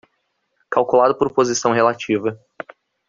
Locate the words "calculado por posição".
0.71-1.73